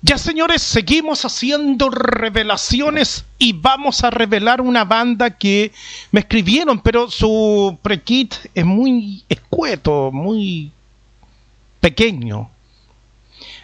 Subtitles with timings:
[0.00, 5.72] Ya señores, seguimos haciendo revelaciones y vamos a revelar una banda que
[6.12, 10.70] me escribieron, pero su pre-kit es muy escueto, muy
[11.80, 12.48] pequeño.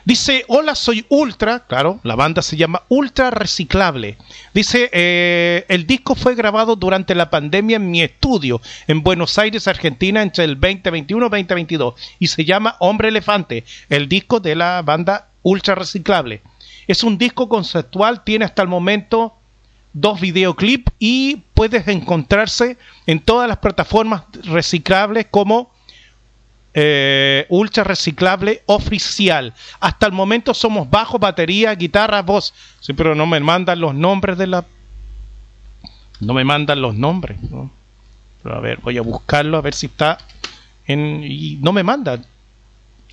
[0.05, 4.19] Dice, hola, soy Ultra, claro, la banda se llama Ultra Reciclable.
[4.53, 9.69] Dice, eh, el disco fue grabado durante la pandemia en mi estudio en Buenos Aires,
[9.69, 14.82] Argentina, entre el 2021 y 2022, y se llama Hombre Elefante, el disco de la
[14.82, 16.43] banda Ultra Reciclable.
[16.89, 19.35] Es un disco conceptual, tiene hasta el momento
[19.93, 22.77] dos videoclips y puedes encontrarse
[23.07, 25.73] en todas las plataformas reciclables como
[26.75, 29.55] eh, ultra reciclable oficial.
[29.79, 32.52] Hasta el momento somos bajo, batería, guitarra, voz.
[32.80, 34.65] Sí, pero no me mandan los nombres de la.
[36.19, 37.38] No me mandan los nombres.
[38.43, 40.19] Pero a ver, voy a buscarlo a ver si está
[40.87, 41.23] en.
[41.23, 42.27] Y no me mandan.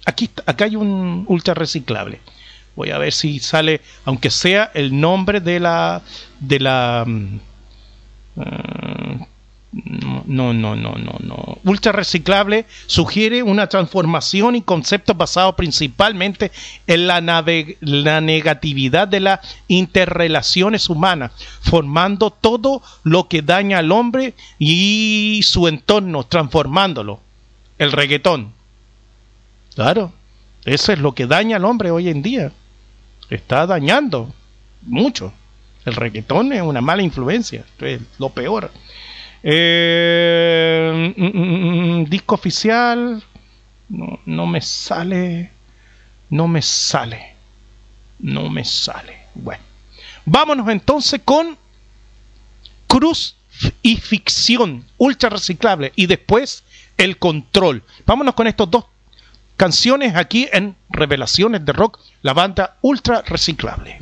[0.06, 0.30] Aquí,
[0.60, 2.20] hay un ultra reciclable.
[2.76, 6.02] Voy a ver si sale, aunque sea el nombre de la.
[6.40, 7.06] de la.
[8.36, 9.26] Uh,
[9.74, 11.58] no, no, no, no, no.
[11.64, 16.52] Ultra reciclable sugiere una transformación y conceptos basados principalmente
[16.88, 24.34] en la, la negatividad de las interrelaciones humanas, formando todo lo que daña al hombre
[24.60, 27.22] y su entorno, transformándolo.
[27.78, 28.61] El reggaetón.
[29.76, 30.12] Claro,
[30.66, 32.52] eso es lo que daña al hombre hoy en día.
[33.30, 34.34] Está dañando
[34.82, 35.34] mucho.
[35.86, 38.72] El reggaetón es una mala influencia, es lo peor.
[39.44, 43.24] Eh, mm, mm, mm, disco oficial.
[43.90, 45.52] No, no me sale.
[46.30, 47.36] No me sale.
[48.20, 49.18] No me sale.
[49.34, 49.64] Bueno.
[50.26, 51.58] Vámonos entonces con
[52.88, 53.36] Cruz
[53.82, 55.92] y Ficción, ultra reciclable.
[55.96, 56.64] Y después
[56.98, 57.84] El Control.
[58.06, 58.86] Vámonos con estos dos
[59.62, 64.00] canciones aquí en Revelaciones de Rock, la banda ultra reciclable.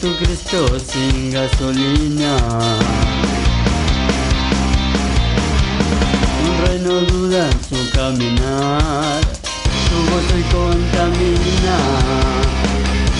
[0.00, 2.36] tu Cristo sin gasolina.
[6.72, 9.20] Reino duda en su caminar,
[9.90, 11.76] tu gozo y contamina.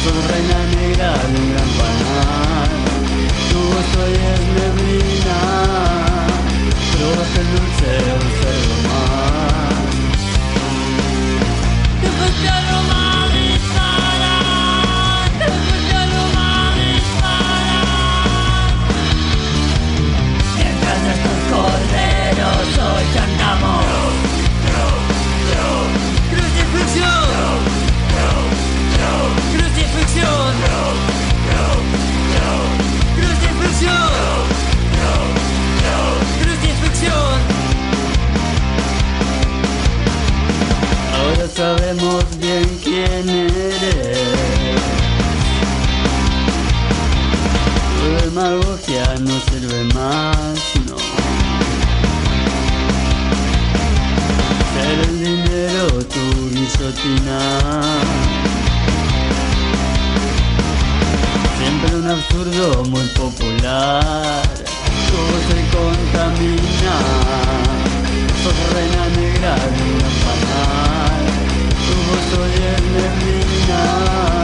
[0.03, 2.73] Sos reina negra de un gran panal,
[3.51, 5.39] tu gozo y es neblina,
[6.97, 8.77] probaste el dulce un cerdo
[12.89, 13.02] más.
[48.33, 50.97] Demagogia no sirve más, no.
[54.73, 57.41] Ser el dinero tu guisotina.
[61.59, 64.43] Siempre un absurdo muy popular.
[65.11, 66.97] Todo se contamina.
[68.43, 71.23] Sos reina negra de una panal.
[71.85, 74.42] Tu voz hoy es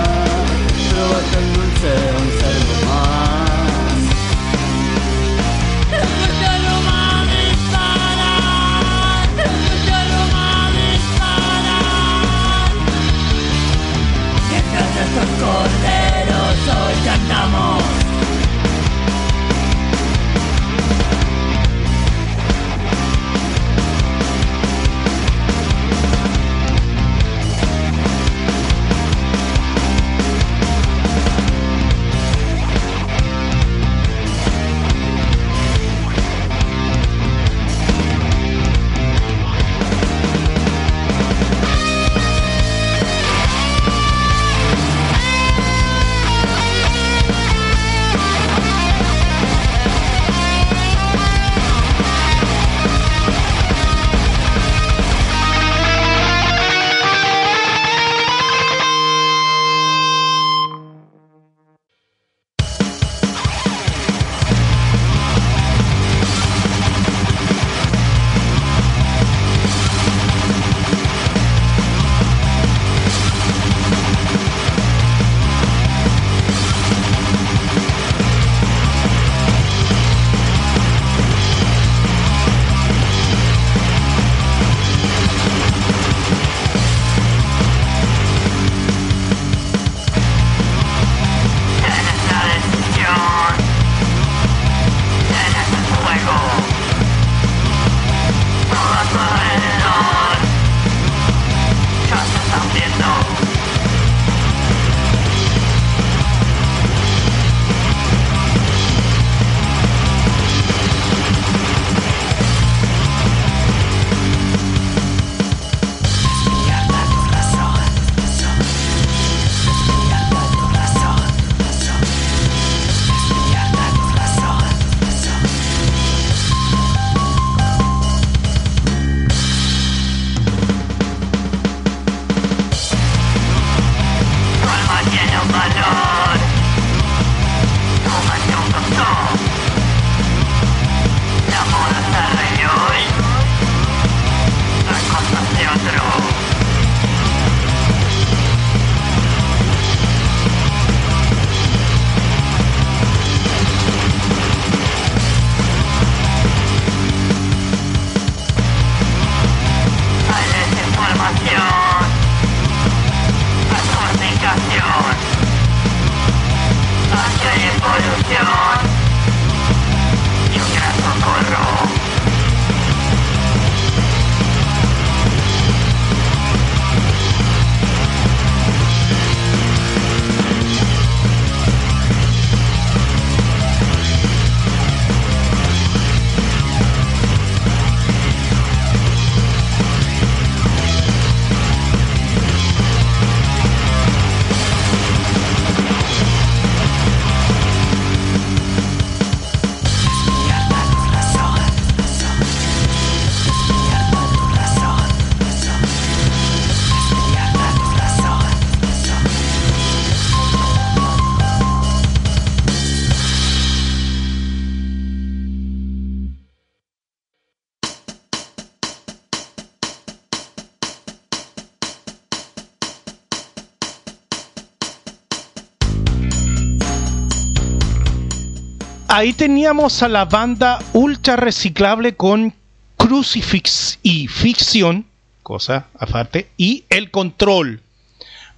[229.09, 232.55] ahí teníamos a la banda ultra reciclable con
[232.97, 235.07] Crucifix y Ficción,
[235.43, 237.81] cosa aparte, y El Control.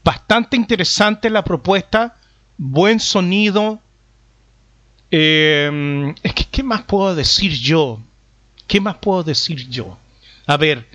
[0.02, 2.17] Bastante interesante la propuesta,
[2.58, 3.81] buen sonido.
[5.11, 8.00] Eh, es que, ¿qué más puedo decir yo?
[8.67, 9.99] ¿Qué más puedo decir yo?
[10.46, 10.87] A ver,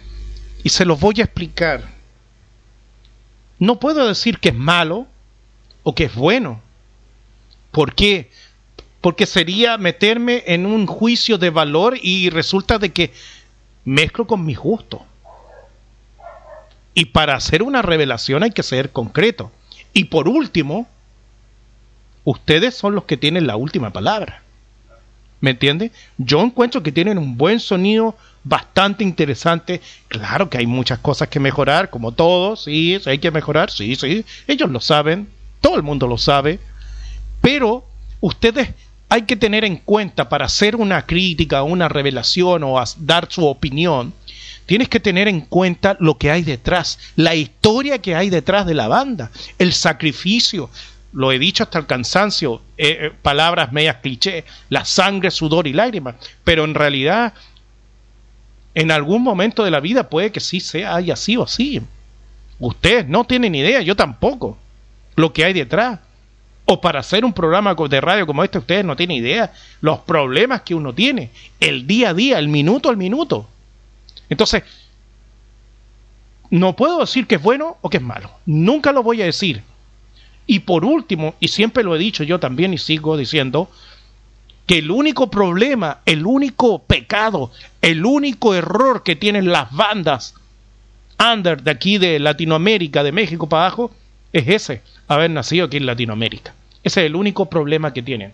[0.64, 1.96] y se los voy a explicar.
[3.60, 5.08] No puedo decir que es malo
[5.84, 6.62] o que es bueno.
[7.72, 8.30] ¿Por qué?
[9.06, 13.14] Porque sería meterme en un juicio de valor y resulta de que
[13.84, 15.06] mezclo con mi gusto.
[16.96, 19.52] Y para hacer una revelación hay que ser concreto.
[19.94, 20.88] Y por último,
[22.24, 24.42] ustedes son los que tienen la última palabra.
[25.40, 25.92] ¿Me entiende?
[26.18, 29.82] Yo encuentro que tienen un buen sonido, bastante interesante.
[30.08, 34.26] Claro que hay muchas cosas que mejorar, como todos, sí, hay que mejorar, sí, sí.
[34.48, 35.30] Ellos lo saben,
[35.62, 36.60] todo el mundo lo sabe.
[37.40, 37.86] Pero
[38.20, 38.70] ustedes
[39.16, 44.14] hay que tener en cuenta para hacer una crítica, una revelación o dar su opinión,
[44.66, 48.74] tienes que tener en cuenta lo que hay detrás, la historia que hay detrás de
[48.74, 50.70] la banda, el sacrificio.
[51.14, 55.72] Lo he dicho hasta el cansancio, eh, eh, palabras medias cliché, la sangre, sudor y
[55.72, 57.34] lágrimas, pero en realidad
[58.74, 61.82] en algún momento de la vida puede que sí sea haya sido así.
[62.60, 64.58] Ustedes no tienen idea, yo tampoco,
[65.16, 66.00] lo que hay detrás
[66.66, 70.62] o para hacer un programa de radio como este, ustedes no tienen idea los problemas
[70.62, 71.30] que uno tiene,
[71.60, 73.48] el día a día, el minuto al minuto.
[74.30, 74.64] Entonces,
[76.50, 78.32] no puedo decir que es bueno o que es malo.
[78.46, 79.62] Nunca lo voy a decir.
[80.48, 83.70] Y por último, y siempre lo he dicho yo también y sigo diciendo,
[84.66, 90.34] que el único problema, el único pecado, el único error que tienen las bandas
[91.20, 93.92] under de aquí de Latinoamérica, de México para abajo,
[94.36, 96.54] es ese, haber nacido aquí en Latinoamérica.
[96.84, 98.34] Ese es el único problema que tienen.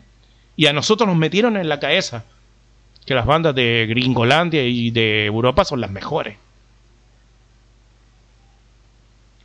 [0.55, 2.25] Y a nosotros nos metieron en la cabeza
[3.05, 6.37] que las bandas de Gringolandia y de Europa son las mejores.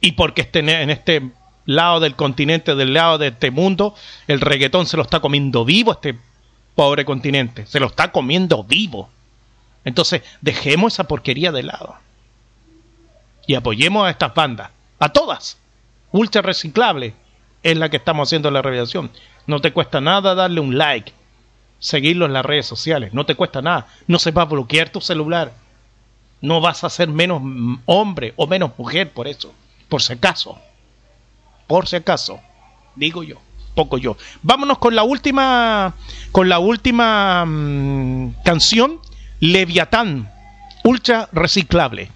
[0.00, 1.30] Y porque estén en este
[1.66, 3.94] lado del continente, del lado de este mundo,
[4.26, 6.18] el reggaetón se lo está comiendo vivo este
[6.74, 7.66] pobre continente.
[7.66, 9.10] Se lo está comiendo vivo.
[9.84, 11.96] Entonces, dejemos esa porquería de lado.
[13.46, 14.70] Y apoyemos a estas bandas.
[14.98, 15.58] A todas
[16.16, 17.14] ultra reciclable
[17.62, 19.10] es la que estamos haciendo la revelación.
[19.46, 21.12] No te cuesta nada darle un like,
[21.78, 23.86] seguirlo en las redes sociales, no te cuesta nada.
[24.06, 25.52] No se va a bloquear tu celular.
[26.40, 27.42] No vas a ser menos
[27.86, 29.52] hombre o menos mujer por eso.
[29.88, 30.58] Por si acaso.
[31.66, 32.40] Por si acaso.
[32.94, 33.36] Digo yo.
[33.74, 34.16] Poco yo.
[34.42, 35.94] Vámonos con la última.
[36.32, 39.00] Con la última mm, canción.
[39.40, 40.30] Leviatán.
[40.84, 42.10] Ultra reciclable.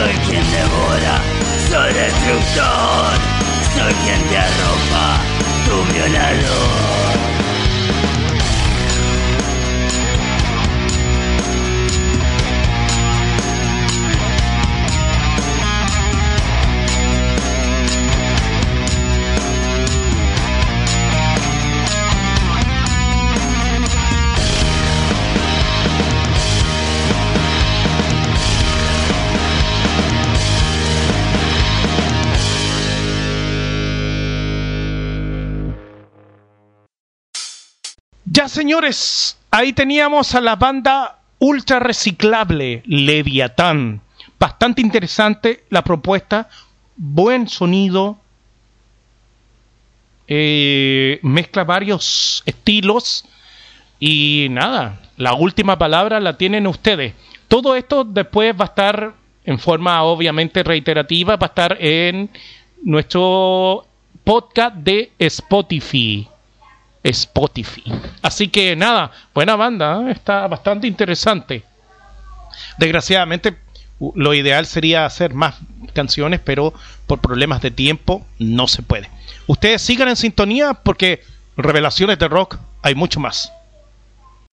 [0.00, 1.20] Soy quien devora,
[1.68, 3.18] soy destructor,
[3.74, 5.20] soy quien te arropa,
[5.66, 6.99] tu violador.
[38.40, 44.00] Ya señores, ahí teníamos a la banda ultra reciclable Leviatán.
[44.38, 46.48] Bastante interesante la propuesta,
[46.96, 48.16] buen sonido,
[50.26, 53.26] eh, mezcla varios estilos
[53.98, 57.12] y nada, la última palabra la tienen ustedes.
[57.46, 59.12] Todo esto después va a estar
[59.44, 62.30] en forma obviamente reiterativa, va a estar en
[62.82, 63.86] nuestro
[64.24, 66.26] podcast de Spotify.
[67.02, 67.84] Spotify.
[68.22, 70.12] Así que nada, buena banda, ¿eh?
[70.12, 71.64] está bastante interesante.
[72.78, 73.56] Desgraciadamente,
[74.14, 75.56] lo ideal sería hacer más
[75.92, 76.72] canciones, pero
[77.06, 79.08] por problemas de tiempo no se puede.
[79.46, 81.22] Ustedes sigan en sintonía porque
[81.56, 83.52] revelaciones de rock hay mucho más.